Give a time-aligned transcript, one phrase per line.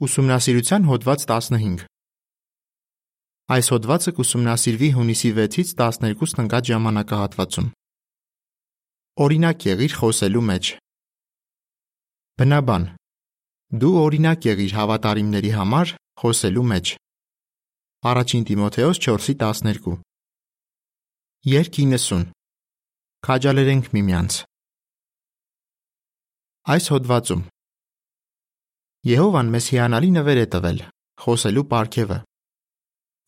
[0.00, 1.82] Ուսումնասիրության հոդված 15
[3.52, 7.66] Այս հոդվածը կուսումնասիրվի հունիսի 6-ից 12-ն ընկած ժամանակահատվածում։
[9.24, 10.70] Օրինակ եղիր խոսելու մեջ։
[12.40, 12.88] Բնաբան.
[13.84, 15.94] Դու օրինակ եղիր հավատարիմների համար
[16.24, 16.96] խոսելու մեջ։
[18.08, 20.00] Առաջին Տիմոթեոս 4:12
[21.60, 22.26] Երկ 90
[23.28, 24.32] Քաջալերենք միմյանց։
[26.72, 27.48] Այս հոդվածում
[29.00, 30.80] Եհովան մեզ հիանալի նվեր է տվել՝
[31.24, 32.16] խոսելու պարգևը։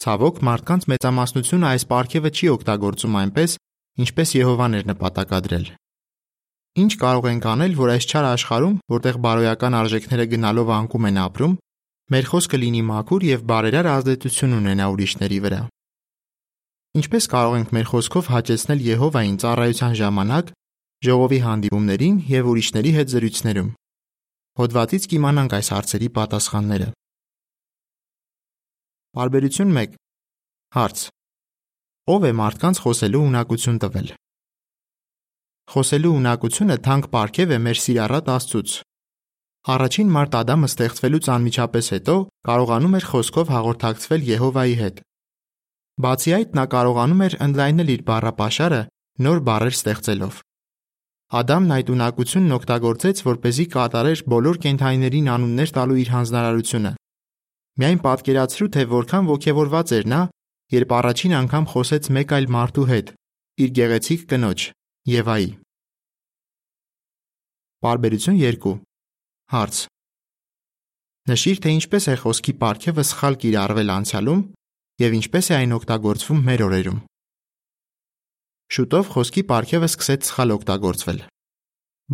[0.05, 3.55] Ցավոք, մարդկանց մեծամասնությունը այս պարգևը չի օգտագործում այնպես,
[4.05, 5.67] ինչպես Եհովան էր նպատակադրել։
[6.83, 11.59] Ինչ կարող ենք անել, որ այս չար աշխարհում, որտեղ բարոյական արժեքները գնալով անկում են ապրում,
[12.13, 15.63] մեր խոսքը լինի մաքուր եւ բարերար ազդեցություն ունենա ուրիշների վրա։
[17.01, 20.57] Ինչպես կարող ենք մեր խոսքով հաճեցնել Եհովային ծառայության ժամանակ,
[21.09, 23.71] ժողովի հանդիպումներին եւ ուրիշների հետ զրույցներում։
[24.61, 26.87] Հոդվածից կիմանանք այս հարցերի պատասխանները։
[29.17, 29.95] Բարբերություն 1
[30.77, 31.05] Հարց.
[32.13, 34.13] Ո՞վ է մարդկանց խոսելու ունակություն տվել։
[35.73, 38.77] Խոսելու ունակությունը թանկ պարգև է մեր սիրառատ Աստծուց։
[39.73, 42.21] Առաջին մարդ Ադամը ստեղծվելուց անմիջապես հետո
[42.53, 45.05] կարողանում էր խոսքով հաղորդակցվել Եհովայի հետ։
[46.03, 48.87] Բացի այդ, նա կարողանում էր ընդլայնել իր բառապաշարը
[49.25, 50.45] նոր բառեր ստեղծելով։
[51.33, 56.91] Ադամն այդ ունակությունն օգտագործեց, որպեսզի կատարեր բոլոր կենդանիներին անուններ տալու իր հանձնարարությունը։
[57.81, 60.21] Միայն պատկերացրու, թե որքան ողջևորված էր նա,
[60.77, 63.13] երբ առաջին անգամ խոսեց մեկ այլ մարդու հետ՝
[63.65, 64.67] իր գեղեցիկ կնոջ՝
[65.13, 65.49] Եվայի։
[67.83, 68.75] Բարբերություն 2
[69.57, 69.81] Հարց.
[71.33, 74.45] Նշիր, թե ինչպես է խոսքի պարգևը սխալ կիրառվել անցյալում
[75.03, 77.01] եւ ինչպես է այն օգտագործվում մեր օրերում։
[78.73, 81.19] Շուտով խոսքի պարգևը սկսեց սխալ օգտագործվել։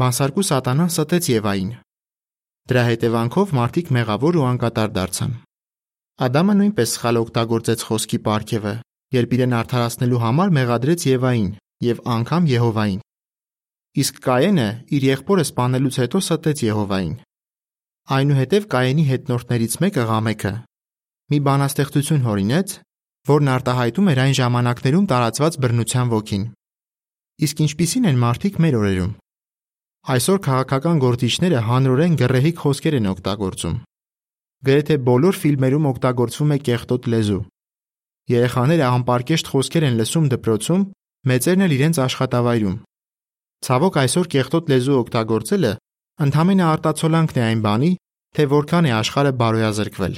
[0.02, 1.68] Բանսարկու սատանան ստեց Եվային։
[2.72, 5.36] Դրա հետևանքով մարդիկ մեղավոր ու անկատար դարձան։
[6.26, 8.74] Ադամը նույնպես սխալ օգտագործեց խոսքի պարգևը,
[9.18, 11.52] երբ իրեն արդարացնելու համար մեղադրեց Եվային
[11.88, 13.04] եւ անգամ Եհովային։
[14.02, 14.68] Իսկ Կայենը
[14.98, 17.14] իր եղբորը սպանելուց հետո ստեց Եհովային։
[18.18, 20.52] Այնուհետև Կայենի հետնորդներից մեկը Ղամեքը
[21.28, 22.70] մի բանաստեղծություն հորինեց,
[23.28, 26.44] որն արտահայտում էր այն ժամանակներում տարածված բռնության ոգին։
[27.46, 29.12] Իսկ ինչպիսին են մարդիկ մեր օրերում։
[30.14, 33.76] Այսօր քաղաքական գործիչները հանրորեն գռեհիկ խոսքեր են օգտագործում։
[34.68, 37.42] Գրեթե բոլոր ֆիլմերում օգտագործվում է կեղտոտ լեզու։
[38.28, 40.86] Երեխաները անպարկեշտ խոսքեր են լսում դպրոցում,
[41.28, 42.80] մեծերն էլ իրենց աշխատավայրում։
[43.68, 45.72] Ցավոք այսօր կեղտոտ լեզու օգտագործելը
[46.18, 47.90] ընդհանրապես արտացոլանքն է այն բանի,
[48.34, 50.14] թե որքան է աշխարհը բարոյազրկվել։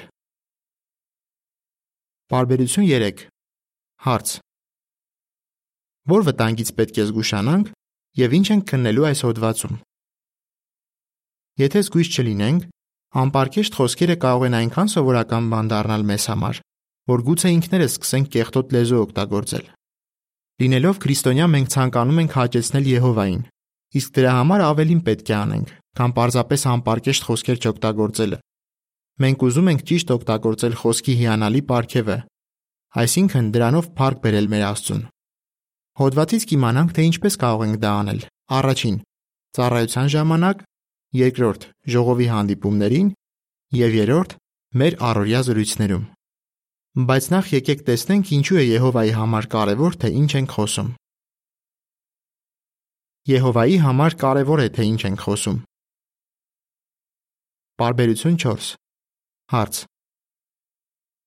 [2.30, 3.22] Բարբերություն 3
[4.06, 4.32] Հարց.
[6.10, 7.70] Որ վտանգից պետք է զգուշանանք
[8.20, 9.80] եւ ինչ ենք քննելու այս հոդվածում։
[11.62, 12.68] Եթե զգույշ չլինենք,
[13.22, 16.60] անպարկեշտ խոսքերը կարող են այնքան սովորական բան դառնալ մեզ համար,
[17.10, 19.66] որ գուցե ինքներս սկսենք կեղտոտ լեզու օգտագործել։
[20.62, 23.42] Լինելով քրիստոնյա մենք ցանկանում ենք հաճեցնել Եհովային,
[23.98, 28.40] իսկ դրա համար ավելին պետք է անենք, քան պարզապես անպարկեշտ խոսքեր չօգտագործելը։
[29.20, 32.14] Մենք ուզում ենք ճիշտ օգտագործել խոսքի հիանալի պարգևը,
[33.02, 35.02] այսինքն դրանով փառք բերել մեր Աստծուն։
[36.00, 38.22] Հոդվածից կիմանանք, թե ինչպես կարող ենք դա անել։
[38.60, 38.96] Առաջին՝
[39.60, 40.64] ծառայության ժամանակ,
[41.20, 43.12] երկրորդ՝ ժողովի հանդիպումներին
[43.80, 44.34] եւ երրորդ՝
[44.80, 46.04] մեր առօրյա զրույցներում։
[47.10, 50.88] Բայց նախ եկեք տեսնենք ինչու է Եհովայի համար կարևոր, թե ինչ ենք խոսում։
[53.30, 55.58] Եհովայի համար կարևոր է, թե ինչ ենք խոսում։
[57.80, 58.70] Բարբերություն 4
[59.50, 59.78] Հարց.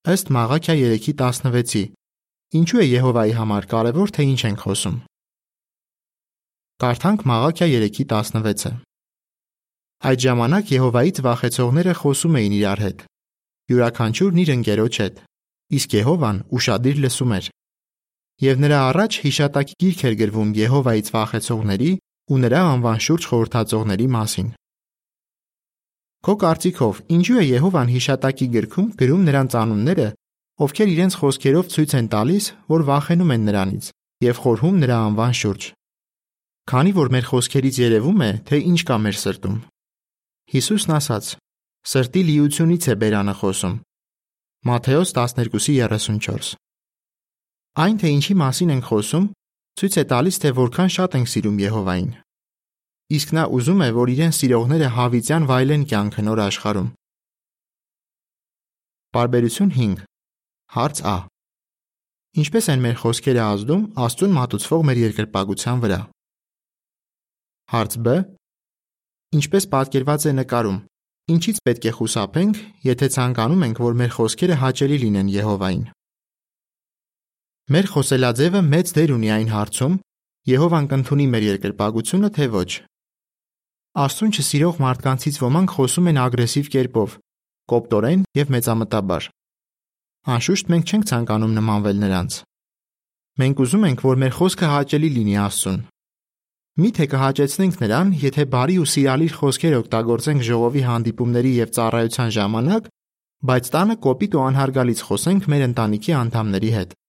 [0.08, 1.82] Ըստ Մաղաքիա 3:16-ի,
[2.56, 4.96] ինչու է Եհովայի համար կարևոր թե ինչ ենք խոսում։
[6.84, 8.72] Կարդանք Մաղաքիա 3:16-ը։
[10.08, 13.06] Այդ ժամանակ Եհովայից վախեցողները խոսում էին իրար հետ։
[13.74, 15.22] Յուրաքանչյուրն իր ընկերոջ հետ,
[15.84, 17.46] իսկ Եհովան ուրախadir լսում էր։
[18.48, 21.92] Եվ նրա առաջ հիշատակի գիրք էր գրվում Եհովայից վախեցողների
[22.32, 24.48] ու նրա անվան շուրջ խորհրդածողների մասին։
[26.24, 30.06] Քո կարծիքով ինչու է Եհովան հիշատակի գրքում գրում նրանց անունները,
[30.64, 33.90] ովքեր իրենց խոսքերով ցույց են տալիս, որ վախենում են նրանից
[34.24, 35.68] եւ խորհում նրա անվան շուրջ։
[36.72, 39.58] Քանի որ մեր խոսքերից երևում է, թե ինչ կա մեր սրտում։
[40.54, 41.26] Հիսուսն ասաց.
[41.92, 43.76] Սրտի լիությունից է բերանը խոսում։
[44.64, 46.56] Մատթեոս 12:34
[47.84, 49.26] Այն թե ինչի մասին ենք խոսում,
[49.76, 52.23] ցույց է տալիս, թե որքան շատ ենք սիրում Եհովային
[53.18, 56.90] իսկ նա ուզում է, որ իրեն սիրողները հավիտյան վայելեն կյանքը նոր աշխարհում։
[59.14, 60.00] Բարբերություն 5
[60.74, 61.18] Հարց Ա.
[62.44, 66.00] Ինչպես են մեր խոսքերը ազդում Աստծուն մատուցվող մեր երկրպագության վրա։
[67.74, 68.16] Հարց Բ.
[69.38, 70.80] Ինչպես պատկերված է նկարում։
[71.34, 75.84] ինչից պետք է խուսափենք, եթե ցանկանում ենք, որ մեր խոսքերը հաճելի լինեն Եհովային։
[77.74, 79.94] Մեր խոսելաձևը մեծ դեր ունի այն հարցում,
[80.52, 82.72] Եհովան կընդունի մեր երկրպագությունը, թե ոչ։
[83.94, 87.12] Աստուն չսիրող մարդկանցից ոմանք խոսում են ագրեսիվ կերպով,
[87.70, 89.28] կոպտորեն եւ մեծամտաբար։
[90.34, 92.38] Անշուշտ մենք չենք ցանկանում նմանվել նրանց։
[93.44, 95.78] Մենք ուզում ենք, որ մեր խոսքը հաճելի լինի Աստծուն։
[96.74, 102.92] Միթե կհաճեցնենք նրան, եթե բարի ու սիրալիր խոսքեր օգտագործենք ժողովի հանդիպումների եւ ծառայության ժամանակ,
[103.46, 107.00] բայց տանը կոպիտ ու անհարգալից խոսենք մեր ընտանիքի անդամների հետ։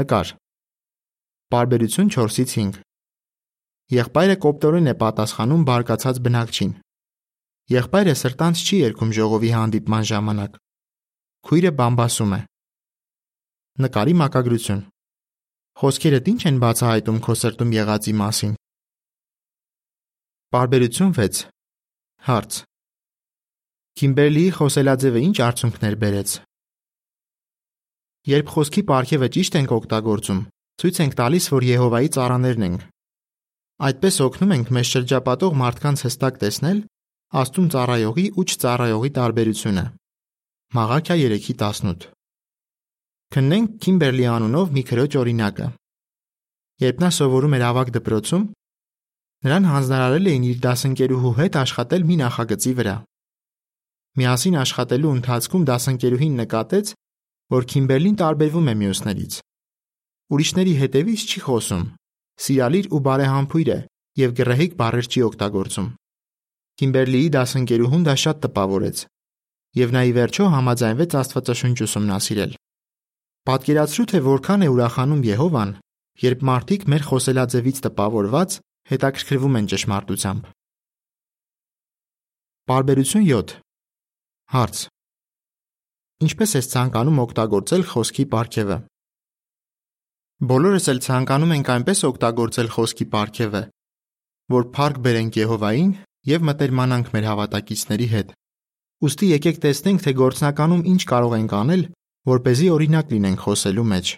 [0.00, 0.36] Նկար։
[1.52, 2.87] Բարբերություն 4-ից 5։
[3.88, 6.72] Եղբայրը կոպտորեն է պատասխանում բարկացած բնակչին։
[7.72, 10.58] Եղբայրը սրտանց չի երգում ժողովի հանդիպման ժամանակ։
[11.48, 12.40] Քույրը բամբասում է։
[13.84, 14.82] Նկարի մակագրություն։
[15.80, 18.52] Խոսքերդ ինչ են բացահայտում քո սրտում եղածի մասին։
[20.52, 21.42] Բարբերություն 6։
[22.28, 22.60] Հարց.
[23.98, 26.36] Քիմբերլիի խոսելաձևը ինչ արդյունքներ բերեց։
[28.28, 30.46] Երբ խոսքի ապարքևը ճիշտ ենք օգտագործում,
[30.82, 32.88] ցույց ենք տալիս, որ Եհովայի ծառաներն ենք։
[33.78, 36.78] Այդպես օգնում ենք մեզ շրջապատող մարդկանց հստակ տեսնել
[37.38, 39.84] Աստուն ծառայողի ու չծառայողի տարբերությունը։
[40.78, 42.06] Մաղաքիա 3:18
[43.36, 45.68] Քննենք Քիմբերլի անունով մի քրոջ օրինակը։
[46.86, 48.48] Երբ նա սովորում էր ավագ դպրոցում,
[49.46, 52.96] նրան հանձնարարել էին իր դասընկերուհու հետ աշխատել մի նախագծի վրա։
[54.18, 56.86] Միասին աշխատելու ընթացքում դասընկերուհին նկատեց,
[57.54, 59.32] որ Քիմբերլին տարբերվում է մյուսներից։
[60.34, 61.84] Ուրիշների հետևից չի խոսում,
[62.44, 63.78] սիրալիր ու բարեհամբույր է
[64.22, 65.88] եւ գրեհիկ բառեր չի օգտագործում։
[66.78, 68.98] Քիմբերլիի դասընկերուհուն դա շատ տպավորեց,
[69.78, 72.52] եւ նա ի վերջո համաձայնվեց Աստվածաշունչ ուսումնասիրել։
[73.48, 75.70] Պատկերացրու, թե որքան է ուրախանում Եհովան,
[76.22, 78.56] երբ մարդիկ մեր խոսելաձևից տպավորված
[78.92, 80.52] հետաքրքրվում են ճշմարտությամբ։
[82.68, 83.56] Բարբերություն 7
[84.48, 84.78] Հարց.
[86.24, 88.78] Ինչպես ես ցանկանում օգտագործել խոսքի պարգևը։
[90.38, 93.60] Բոլորս էլ ցանկանում ենք այնպես օգտագործել խոսքի պարգևը,
[94.54, 95.88] որ փառք բերենք Եհովային
[96.30, 98.28] եւ մտերմանանք մեր հավատակիցների հետ։
[99.02, 101.82] Ոստի եկեք տեսնենք, թե գործնականում ինչ կարող ենք անել,
[102.30, 104.12] որ เป զի օրինակ լինենք խոսելու մեջ։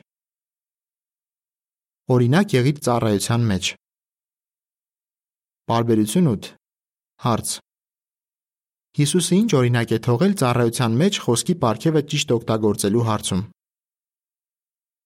[2.13, 3.71] Օրինակ եղիր ծառայության մեջ։
[5.73, 6.51] Բարբերություն 8
[7.25, 7.49] Հարց.
[9.01, 13.43] Հիսուսը ինչ օրինակ է թողել ծառայության մեջ խոսքի ապարքևը ճիշտ օգտագործելու հարցում։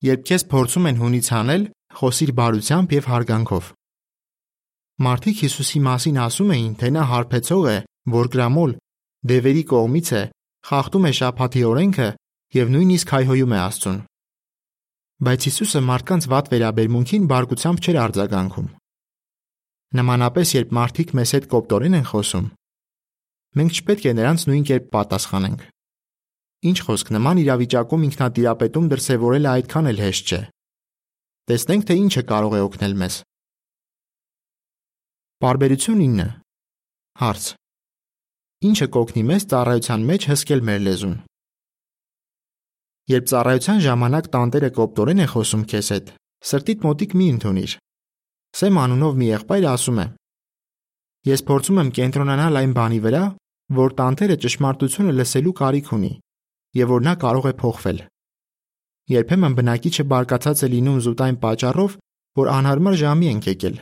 [0.03, 1.63] Երբ քեզ փորձում են հունից հանել,
[1.99, 3.69] խոսիր բարությամբ եւ հարգանքով։
[5.05, 7.77] Մարդիկ Հիսուսի մասին ասում էին, թե նա հարբեցող է,
[8.15, 8.75] որ գրամոլ,
[9.31, 10.23] դևերի կողմից է,
[10.69, 12.09] խախտում է շափաթի օրենքը
[12.55, 13.99] եւ նույնիսկ հայհոյում է Աստծուն։
[15.25, 18.69] Բայց Հիսուսը մարդկանց վատ վերաբերմունքին բարկությամբ չէր արձագանքում։
[19.95, 22.47] Նմանապես, երբ մարդիկ մեզ հետ կոպտորեն են խոսում,
[23.55, 25.61] մենք չպետք է նրանց նույն կերպ պատասխանենք։
[26.65, 30.39] Ինչ խոսք նման իրավիճակում ինքնատիրապետում դրսևորելը այդքան էլ հեշտ չէ։
[31.51, 33.19] Տեսնենք, թե ինչը կարող է օգնել մեզ։
[35.45, 36.27] Բարբերություն 9
[37.21, 37.51] Հարց.
[38.65, 41.15] Ինչը կօգնի մեզ ծառայության մեջ հսկել մեր լեզուն։
[43.13, 46.13] Երբ ծառայության ժամանակ տանտերը կոպտորեն է խոսում քեզ հետ,
[46.49, 47.79] սրտիդ մոտիկ մի ընդունիր։
[48.57, 50.07] Սեմ անունով մի եղբայր ասում է.
[51.29, 53.25] Ես փորձում եմ կենտրոնանալ այն բանի վրա,
[53.85, 56.15] որ տանտերը ճշմարտությունը լսելու կարիք ունի
[56.79, 57.99] եւ որ նա կարող է փոխվել։
[59.15, 61.97] Երբեմն բնակիչը բարկացած է լինում զուտ այն պատճառով,
[62.41, 63.77] որ անհարմար ժամի ենք եկել։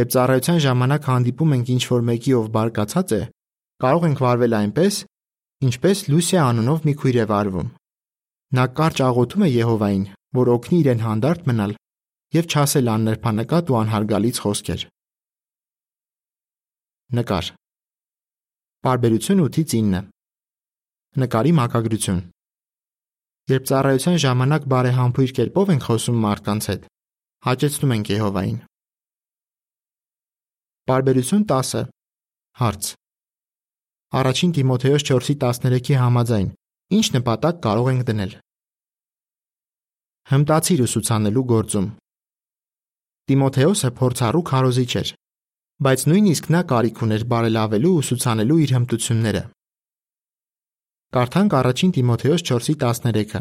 [0.00, 3.20] Երբ ծառայության ժամանակ հանդիպում ենք ինչ-որ մեկի, ով բարկացած է,
[3.84, 4.98] կարող ենք վարվել այնպես,
[5.66, 7.68] ինչպես Լուսիա անունով մի քույր է վարվում։
[8.50, 10.04] Նա կարճ աղոթում է Եհովային,
[10.40, 11.74] որ օգնի իրեն հանդարտ մնալ
[12.34, 14.86] եւ չասել աններփանկատ ու անհարգալից խոսքեր։
[17.18, 17.46] Նկար։
[18.86, 20.19] Բարբերություն 8-ից 9։
[21.18, 22.18] Նկարի մակագրություն։
[23.50, 26.84] Երբ ծառայության ժամանակ բարեհամբույր կերպով ենք խոսում մարդկանց հետ,
[27.46, 28.60] հաճեցնում ենք Եհովային։
[30.86, 31.90] Բարբերություն 10։
[32.62, 32.94] Հարց.
[34.20, 36.48] Առաջին Տիմոթեոս 4:13-ի համաձայն
[36.94, 38.32] Ինչ նպատակ կարող ենք դնել։
[40.30, 41.86] Հմտացիր ուսուցանելու գործում։
[43.30, 45.16] Տիմոթեոսը փորձառու քարոզիչ էր,
[45.86, 49.42] բայց նույնիսկ նա կարիք ուներ բարելավելու ու ուսուցանելու իր հմտությունները։
[51.10, 53.38] Կարդանք առաջին Տիմոթեոս 4:13-ը։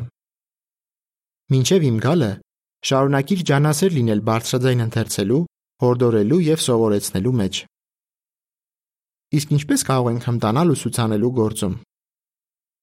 [1.53, 2.29] Մինչև իմ գալը
[2.89, 5.41] շարունակիր ջանասեր լինել բարձրաձայն ընթերցելու,
[5.83, 7.59] հորդորելու եւ սովորեցնելու մեջ։
[9.37, 11.75] Իսկ ինչպես կարող ենք հմտանալ ուսուցանելու գործում։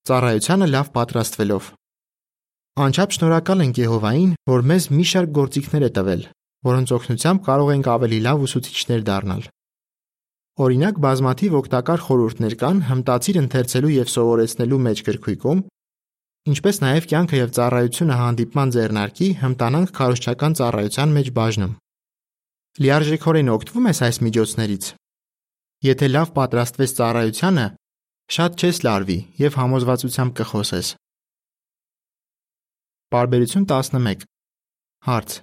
[0.07, 1.73] Ծառայությանը լավ պատրաստվելով։
[2.87, 6.23] Անչափ շնորհակալ ենք Եհովային, որ մեզ մի շարք գործիքներ է տվել,
[6.71, 9.51] որոնց օգնությամբ կարող ենք ավելի լավ ուսուցիչներ դառնալ։
[10.57, 15.59] Օրինակ բազմաթիվ օգտակար խորհուրդներ կան հմտացիր ընթերցելու եւ սովորեցնելու մեջ գրքույկում,
[16.53, 21.75] ինչպես նաև կյանքը եւ ծառայությունը հանդիպման ձեռնարկի հմտանանք քարոշչական ծառայության մեջ բաժնում։
[22.87, 24.89] Լիարժեքորեն օգտվում ես այս միջոցներից։
[25.87, 27.67] Եթե լավ պատրաստվես ծառայությանը,
[28.37, 30.89] շատ չես լարվի եւ համոզվածությամբ կխոսես։
[33.13, 34.25] Բարբերություն 11
[35.07, 35.37] Հարց.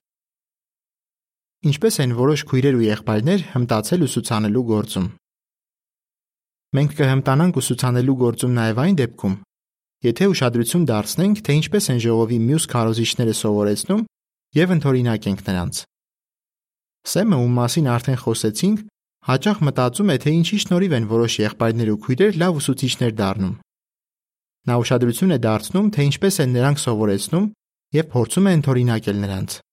[1.64, 5.06] Ինչպես են որոշ քույրեր ու եղբայրներ հմտացել ուսուցանելու գործում։
[6.76, 9.38] Մենք կհմտանանք ուսուցանելու գործում նաև այն դեպքում,
[10.04, 14.04] եթե ուշադրություն դարձնենք, թե ինչպես են ժողովի մյուս քարոզիչները սովորեցնում
[14.60, 15.82] եւ ընդօրինակ նրանց։
[17.14, 18.86] Սեմը, ում մասին արդեն խոսեցինք,
[19.24, 23.60] հաճախ մտածում է, թե ինչի շնորհիվ են որոշ եղբայրներ ու քույրեր լավ ուսուցիչներ դառնում։
[24.68, 27.52] Նա ուշադրություն է դարձնում, թե ինչպես են նրանք սովորեցնում
[28.04, 29.64] եւ փորձում է ընդօրինակել նրանց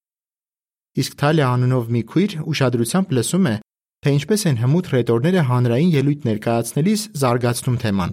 [0.98, 3.54] իսկ Թալիա անունով մի քույր ուշադրությամբ լսում է,
[4.00, 8.12] թե ինչպես են հմուտ ռետորները հանրային ելույթ ներկայացնելիս զարգացնում թեման։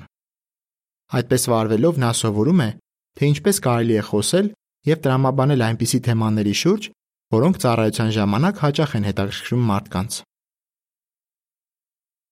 [1.18, 2.70] Այդպես վարվելով նա սովորում է,
[3.18, 4.50] թե ինչպես կարելի է խոսել
[4.88, 6.90] եւ տրամաբանել այնպիսի թեմաների շուրջ,
[7.38, 10.20] որոնք ծառայության ժամանակ հաճախ են հետաքրքրում մարդկանց։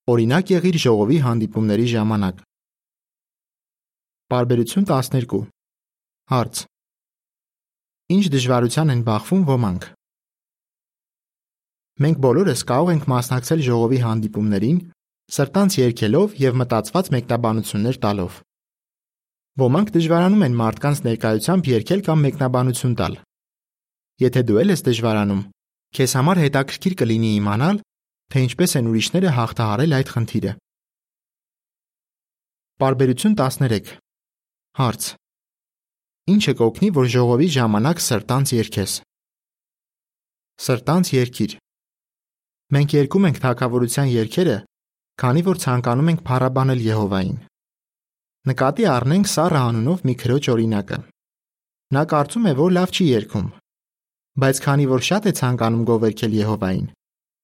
[0.05, 2.43] Օրինակ եղիր ժողովի հանդիպումների ժամանակ։
[4.35, 5.41] Բարբերություն 12
[6.25, 6.61] Հարց.
[8.15, 9.83] Ինչ դժվարության են բախվում ոմանք։
[11.95, 14.79] Մենք բոլորս կարող ենք մասնակցել ժողովի հանդիպումներին,
[15.31, 18.39] սրտանց երգելով եւ մտածված մեկնաբանություններ տալով։
[19.63, 23.17] Ոմանք դժվարանում են մարդկանց ներկայությամբ երգել կամ մեկնաբանություն տալ։
[24.25, 25.41] Եթե դու ես դժվարանում,
[25.95, 27.81] քեզ համար հետաքրքիր կլինի իմանալ,
[28.31, 30.53] թե ինչպես են ուրիշները հաղթահարել այդ խնդիրը։
[32.75, 33.93] Բարբերություն 13
[34.75, 35.03] Հարց.
[36.35, 38.95] Ինչը կօգնի, որ ժողովի ժամանակ սրտանց երգես։
[40.65, 41.55] Սրտանց երգիր։
[42.73, 44.55] Մենք երգում ենք թագավորության երգերը,
[45.21, 47.35] քանի որ ցանկանում ենք փառաբանել Եհովային։
[48.49, 50.97] Նկատի առնենք Սառա անունով մի քրոջ օրինակը։
[51.93, 53.45] Նա կարծում է, որ լավ չի երգում,
[54.41, 56.87] բայց քանի որ շատ է ցանկանում գովերքել Եհովային,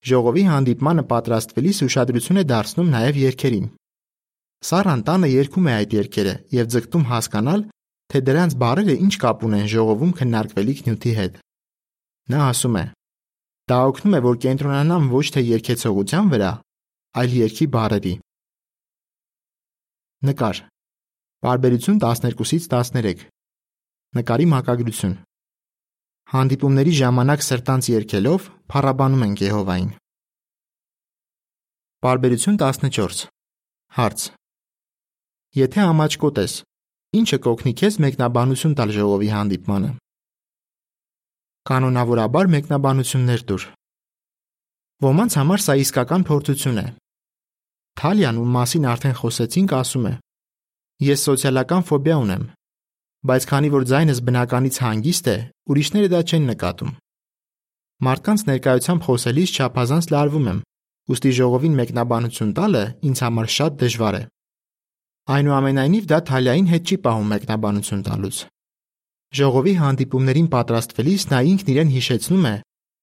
[0.10, 3.68] ժողովի հանդիպմանը պատրաստվելիս ուշադրություն է դարձնում նաև երգերին։
[4.62, 7.62] Սառան տանը երգում է այդ երգերը եւ ձգտում հասկանալ,
[8.10, 11.38] թե դրանց բառերը ինչ կապ ունեն ժողովում քննարկվելիք նյութի հետ։
[12.34, 12.86] Նա ասում է.
[13.70, 16.52] Դա օգնում է, որ կենտրոնանամ ոչ թե երգեցողության վրա,
[17.22, 18.14] այլ երգի բառերի։
[20.32, 20.58] Նկար։
[21.46, 23.24] Բարբերություն 12-ից 13։
[24.18, 25.16] Նկարի մակագրություն։
[26.32, 29.90] Հանդիպումների ժամանակ սրտանց երգելով փառաբանում ենք Եհովային։
[32.02, 33.26] Բարբերություն 14։
[33.98, 34.28] Հարց.
[35.62, 36.54] Եթե ամաչկոտ ես,
[37.20, 39.92] ինչը կօգնի քեզ մեկնաբանություն տալ ժողովի հանդիպմանը։
[41.70, 43.64] Կանոնավորաբար մեկնաբանություններ տուր։
[45.06, 46.86] Ոմանց համար սա իսկական փորձություն է։
[48.02, 50.14] Թալիան, ում մասին արդեն խոսեցինք, ասում է.
[51.06, 52.44] Ես սոցիալական ֆոբիա ունեմ,
[53.30, 55.38] բայց քանի որ ձայնս բնականից հանգիստ է,
[55.70, 56.96] ուրիշները դա չեն նկատում։
[58.10, 60.64] Մարդկանց ներկայությամբ խոսելիս չափազանց լարվում եմ,
[61.14, 64.24] ուստի ժողովին մեկնաբանություն տալը ինձ համար շատ դժվար է։
[65.38, 68.42] Այնուամենայնիվ դա Թալիային հետ չի պահում մեկնաբանություն տալուց։
[69.32, 72.56] Ժողովի հանդիպումներին պատրաստվելիս նա ինքն իրեն հիշեցնում է,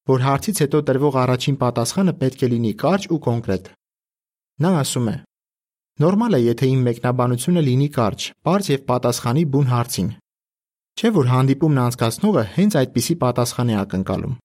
[0.09, 3.69] որ հարցից հետո տրվող առաջին պատասխանը պետք է լինի կարճ ու կոնկրետ։
[4.61, 5.15] Նա ասում է.
[6.05, 10.09] Նորմալ է, եթե իմ մեկնաբանությունը լինի կարճ, པարզ եւ պատասխանի բուն հարցին։
[10.99, 14.37] Չէ՞ որ հանդիպումն անցկացնողը հենց այդպիսի պատասխան է ակնկալում։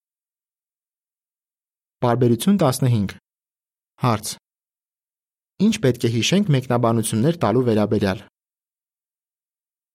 [2.04, 3.18] Բարբերություն 15
[4.04, 4.36] Հարց.
[5.64, 8.18] Ինչ պետք է հիշենք մեկնաբանություններ տալու վերաբերյալ։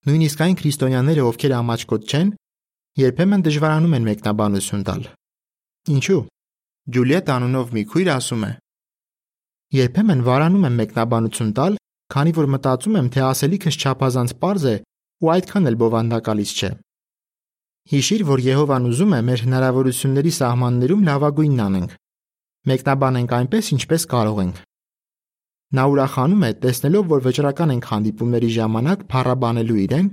[0.08, 2.30] Նույնիսկ այն քրիստոնյաները, ովքեր ամաչկոտ չեն,
[3.00, 5.02] երբեմն դժվարանում են մեկնաբանություն տալ։
[5.96, 6.22] Ինչու՞։
[6.96, 8.52] Ջուլիետ անունով մի քույր ասում է.
[9.80, 11.76] Երբեմն վարանում եմ մեկնաբանություն տալ,
[12.16, 14.76] քանի որ մտածում եմ, թե ասելիքս չափազանց པարզ է
[15.20, 16.72] ու այդքան էլ բովանդակալից չէ։
[17.90, 21.94] Հիշիր, որ Եհովան ուզում է մեր հնարավորությունների սահմաններում լավագույնն անենք։
[22.70, 24.58] Մեկնաբանենք այնպես, ինչպես կարող ենք։
[25.70, 30.08] Նա ուրախանում է, տեսնելով, որ վճռական ենք հանդիպումների ժամանակ փառաբանելու իրեն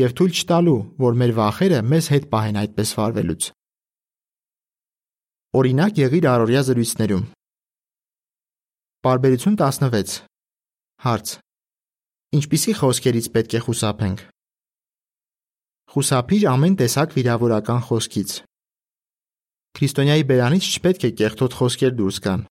[0.00, 3.48] եւ թույլ չտալու, որ մեր վախերը մեզ հետ պահեն այդպես վարվելուց։
[5.60, 7.26] Օրինակ եղիր առօրյա զրույցներում։
[9.04, 10.16] Բարբերություն 16։
[11.04, 11.34] Հարց.
[12.40, 14.24] Ինչպիսի խոսքերից պետք է խուսափենք։
[15.94, 18.32] Խուսափիր ամեն տեսակ վիրավորական խոսքից։
[19.76, 22.48] Քրիստոնյայի բերանից չպետք է կեղտոտ խոսքեր դուրս գան։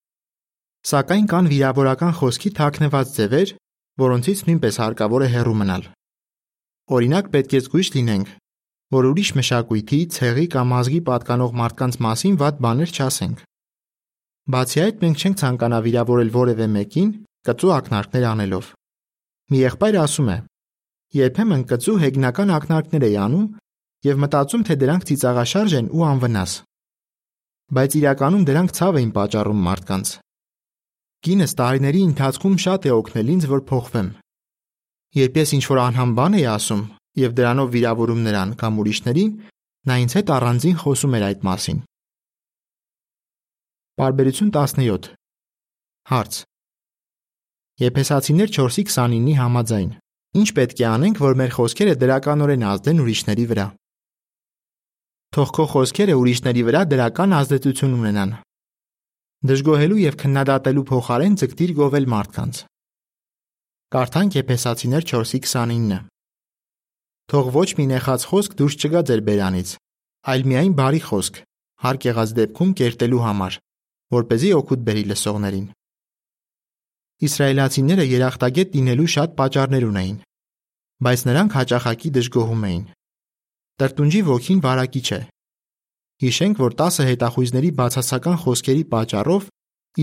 [0.83, 3.51] Սակայն կան վիրավորական խոսքի թաքնված ձևեր,
[4.03, 5.83] որոնցից նույնպես հարկավոր է հեռու մնալ։
[6.97, 8.31] Օրինակ պետք է զգույշ լինենք,
[8.91, 13.45] որ ուրիշ մշակույթի, ցեղի կամ ազգի պատկանող մարդկանց մասին վատ բաներ չասենք։
[14.53, 17.13] Բացի այդ, մենք չենք ցանկանա վիրավորել որևէ մեկին
[17.47, 18.65] կծու ակնարկներ անելով։
[19.53, 20.37] Մի եղբայր ասում է.
[21.23, 23.47] Երբեմն կծու հեգնական ակնարկներ էի անում
[24.03, 26.51] եւ մտածում, թե դրանք ծիծաղաշարժ են ու անվնաս։
[27.71, 30.07] Բայց իրականում դրանք ցավ էին պատճառում մարդկանց։
[31.23, 34.09] Կինս տարիների ընթացքում շատ է օգնել ինձ, որ փոխվեմ։
[35.19, 36.83] Երբ ես ինչ-որ անհամ բան էի ասում
[37.23, 39.31] եւ դրանով վիրավորում նրան կամ ուրիշներին,
[39.87, 41.79] նա ինձ հետ առանձին խոսում էր այդ մասին։
[44.03, 45.11] Բարբերություն 17
[46.11, 46.33] Հարց.
[47.83, 49.91] Եփեսացիներ 4:29-ի համաձայն
[50.33, 53.65] Ինչ պետք է անենք, որ մեր խոսքերը դրականորեն ազդեն ուրիշների վրա։
[55.33, 58.33] Թող քո խոսքերը ուրիշների վրա դրական ազդեցություն ունենան։
[59.43, 62.59] Դժգոհելու եւ քննադատելու փոխարեն ձգտիր գովել մարդկանց։
[63.91, 65.97] Կարդանք Եփեսացիներ 4:29-ը։
[67.33, 69.73] Թող ոչ մի նեխած խոսք դուրս չգա ձեր բերանից,
[70.31, 71.41] այլ միայն բարի խոսք,
[71.83, 73.59] հարկ եղած դեպքում կերտելու համար,
[74.15, 75.67] որ เป զի օգուտ բերի լսողներին։
[77.27, 80.17] Իսրայելացիները երախտագետ լինելու շատ պատճառներ ունեին,
[81.03, 82.83] բայց նրանք հաճախակի դժգոհում էին։
[83.83, 85.21] Տրտունջի ոգին վարակիչ է։
[86.23, 89.47] Հիշենք, որ 10 հետախույզների բացասական խոսքերի պատճառով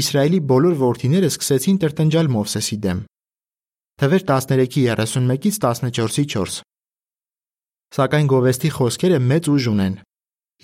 [0.00, 2.98] Իսրայելի բոլոր որդիները սկսեցին տրտնջալ Մովսեսի դեմ։
[4.02, 6.58] Թվեր 13:31-ից 14-ի 4։
[7.96, 9.96] Սակայն Գովեստի խոսքերը մեծ ուժ ունեն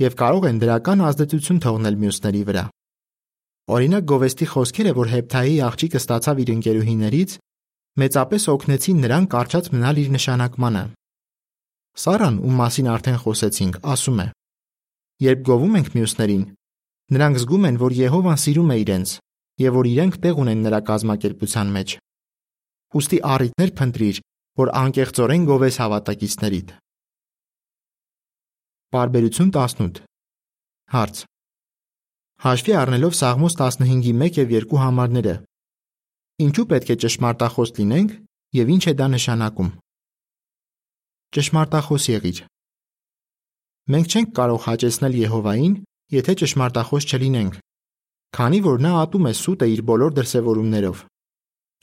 [0.05, 2.65] եւ կարող են դրական ազդեցություն թողնել մյուսների վրա։
[3.77, 7.31] Օրինակ Գովեստի խոսքերը, որ Հեփթայի աղջիկը ստացավ իր ընկերուհիներից,
[7.97, 10.85] մեծապես օգնեցին նրան կարճած մնալ իր նշանակմանը։
[11.97, 14.36] Սարան, ում մասին արդեն խոսեցինք, ասում է.
[15.25, 16.43] Երբ գովում ենք մյուսներին,
[17.17, 19.13] նրանք զգում են, որ Եհովան սիրում է իրենց
[19.63, 21.95] եւ որ իրենք տեղ ունեն նրա կազմակերպության մեջ։
[22.97, 24.19] Ոստի առիթներ փնտրիր,
[24.61, 26.75] որ անկեղծորեն գովես հավատակիցներիդ։
[28.97, 30.03] Բարբերություն 18
[30.97, 31.23] Հարց.
[32.45, 35.35] Հաշվի առնելով Սաղմոս 15-ի 1 եւ 2 համարները,
[36.45, 38.13] ինչու պետք է ճշմարտախոս լինենք
[38.61, 39.71] եւ ինչ է դա նշանակում։
[41.37, 42.45] Ճշմարտախոս եղիր։
[43.87, 45.75] Մենք չենք կարող հաճեցնել Եհովային,
[46.11, 47.59] եթե ճշմարտախոս չլինենք,
[48.35, 51.03] քանի որ նա ատում է սուտը իր բոլոր դրսևորումներով։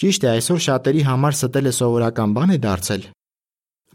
[0.04, 3.08] Ճիշտ է, այսօր շատերի համար ստելը սովորական բան է դարձել,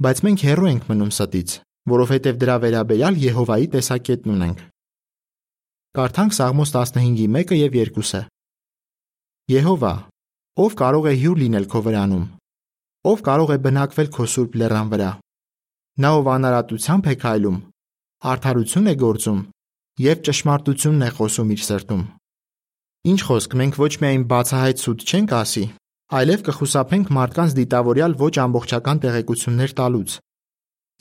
[0.09, 1.55] բայց մենք հեռու ենք մնում ստից,
[1.92, 4.66] որովհետև դրա վերաբերյալ Եհովայի տեսակետն ունենք։
[5.99, 8.21] Կարդանք Սաղմոս 15-ի 1-ը եւ 2-ը։
[9.53, 9.94] Եհովա,
[10.64, 12.27] ով կարող է հյուր լինել քո վրանում։
[13.09, 15.11] Ով կարող է բնակվել քո սուրբ լեռան վրա։
[15.99, 17.59] Նա ով անարատությամբ է քայլում,
[18.18, 19.40] արդարություն է գործում
[20.02, 22.00] եւ ճշմարտությունն է խոսում իր սրտում։
[23.09, 25.64] Ինչ խոսք, մենք ոչ միայն բացահայտ սուտ չենք ասի,
[26.18, 30.16] այլև կխուսափենք մարդկանց դիտավորյալ ոչ ամբողջական տեղեկություններ տալուց,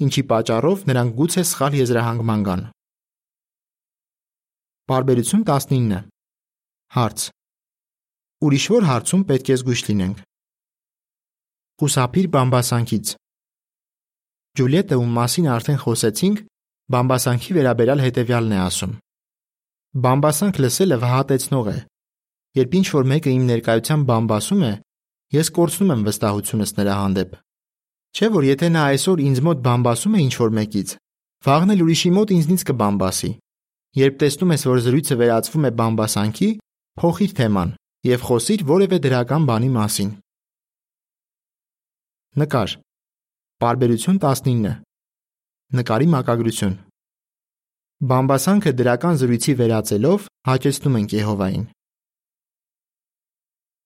[0.06, 2.62] ինչի պատճառով նրանք գուցե սխալ եզրահանգման գան։
[4.88, 6.06] Բարբերություն 19
[6.98, 7.24] Հարց.
[8.48, 10.20] Ուրիշ որ հարցում պետք է զգույշ լինենք։
[11.82, 13.10] Խուսափիր բամբասանքից։
[14.58, 16.38] Ջուլիետը, ում մասին արդեն խոսեցինք,
[16.94, 18.92] բամբասանքի վերաբերյալ հետևյալն է ասում.
[20.04, 21.80] Բամբասանք լսելը վհատեցնող է։
[22.58, 24.72] Երբ ինչ որ մեկը իմ ներկայությամբ բամբասում է,
[25.38, 27.36] ես կորցնում եմ վստահությունս նրա հանդեպ։
[28.18, 30.94] Չէ՞ որ եթե նա այսօր ինձ մոտ բամբասում է ինչ որ մեկից,
[31.48, 33.32] վաղն էլ ուրիշի մոտ ինձնից կբամբասի։
[33.98, 36.50] Երբ տեսնում ես, որ զրույցը վերածվում է բամբասանքի,
[36.98, 37.70] փոխիր թեման
[38.08, 40.12] եւ խոսիր որևէ դրական բանի մասին։
[42.38, 42.76] Նկար։
[43.58, 44.87] Բարբերություն 19։
[45.76, 46.76] Նկարի մակագրություն։
[48.08, 51.66] Բամբասանքը դրական զրույցի վերածելով հաճեցնում ենք Եհովային։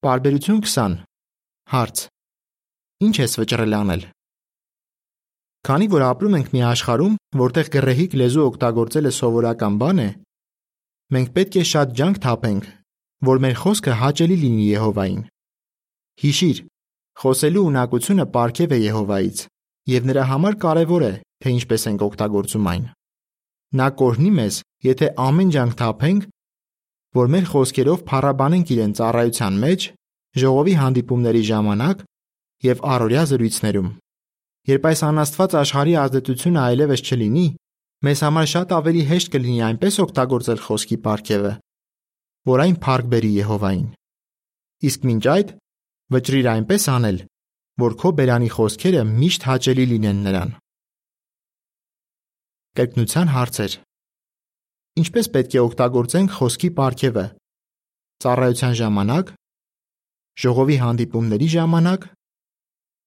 [0.06, 0.98] Բարբերություն 20։
[1.74, 2.04] Հարց.
[3.08, 4.04] Ինչ ես վճռել անել։
[5.66, 10.08] Քանի որ ապրում ենք մի աշխարհում, որտեղ գռեհիկ լեզու օգտագործելը սովորական բան է,
[11.18, 12.70] մենք պետք է շատ ջանք թափենք,
[13.26, 15.26] որ մեր խոսքը հաճելի լինի Եհովային։
[16.22, 16.62] Հիշիր,
[17.26, 19.46] խոսելու ունակությունը պարգև է Եհովայից,
[19.98, 22.86] եւ նրա համար կարեւոր է, թե ինչպես ենք օգտագործում այն։
[23.82, 24.56] Նա կօրհնի մեզ,
[24.88, 26.28] եթե ամեն ջանք թափենք,
[27.18, 29.88] որ մեր խոսքերով փառաբանենք իրեն ծառայության մեջ,
[30.42, 32.04] ժողովի հանդիպումների ժամանակ
[32.68, 33.90] եւ առօրյա զրույցներում։
[34.72, 37.48] Երբ այս անաստված աշխարհի ազդեցությունը այլևս չլինի,
[38.06, 41.54] մեզ համար շատ ավելի հեշտ կլինի այնպես օգտագործել խոսքի պարգևը,
[42.52, 43.90] որ այն փառք բերի Եհովային։
[44.92, 45.52] Իսկ մինչ այդ
[46.12, 47.20] վճռիր այնպես անել,
[47.82, 50.56] որ քո բերանի խոսքերը միշտ հաճելի լինեն նրան։
[52.80, 53.74] Կրկնության հարցեր։
[55.02, 57.24] Ինչպես պետք է օգտագործենք խոսքի պարգևը։
[58.24, 59.34] Ծառայության ժամանակ,
[60.44, 62.06] ժողովի հանդիպումների ժամանակ,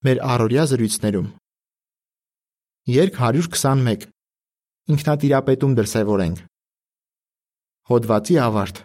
[0.04, 1.30] մեր առօրյա զրույցներում։
[2.92, 4.04] Երկ 121
[4.92, 6.42] Ինքնատիրապետում դրսևորենք
[7.88, 8.82] Հոդվացի ավարտ